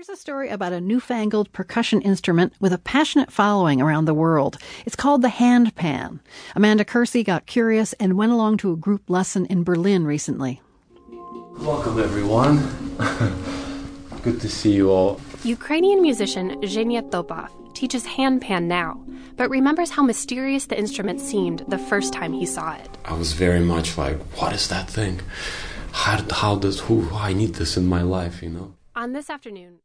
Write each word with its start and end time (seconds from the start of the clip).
Here's 0.00 0.08
a 0.08 0.16
story 0.16 0.48
about 0.48 0.72
a 0.72 0.80
newfangled 0.80 1.52
percussion 1.52 2.00
instrument 2.00 2.54
with 2.58 2.72
a 2.72 2.78
passionate 2.78 3.30
following 3.30 3.82
around 3.82 4.06
the 4.06 4.14
world. 4.14 4.56
It's 4.86 4.96
called 4.96 5.20
the 5.20 5.28
handpan. 5.28 6.20
Amanda 6.56 6.86
Kersey 6.86 7.22
got 7.22 7.44
curious 7.44 7.92
and 8.00 8.16
went 8.16 8.32
along 8.32 8.56
to 8.58 8.72
a 8.72 8.76
group 8.76 9.10
lesson 9.10 9.44
in 9.44 9.62
Berlin 9.62 10.06
recently. 10.06 10.62
Welcome, 11.58 12.00
everyone. 12.00 12.56
Good 14.22 14.40
to 14.40 14.48
see 14.48 14.72
you 14.72 14.88
all. 14.88 15.20
Ukrainian 15.44 16.00
musician 16.00 16.58
Zhenya 16.62 17.02
Topov 17.10 17.50
teaches 17.74 18.06
handpan 18.06 18.64
now, 18.64 19.04
but 19.36 19.50
remembers 19.50 19.90
how 19.90 20.02
mysterious 20.02 20.64
the 20.64 20.78
instrument 20.78 21.20
seemed 21.20 21.62
the 21.68 21.76
first 21.76 22.14
time 22.14 22.32
he 22.32 22.46
saw 22.46 22.72
it. 22.72 22.88
I 23.04 23.12
was 23.12 23.34
very 23.34 23.60
much 23.60 23.98
like, 23.98 24.16
what 24.40 24.54
is 24.54 24.66
that 24.68 24.88
thing? 24.88 25.20
How, 25.92 26.24
how 26.30 26.56
does, 26.56 26.80
who, 26.80 27.06
I 27.12 27.34
need 27.34 27.56
this 27.56 27.76
in 27.76 27.84
my 27.84 28.00
life, 28.00 28.42
you 28.42 28.48
know? 28.48 28.72
On 28.96 29.12
this 29.12 29.30
afternoon, 29.30 29.78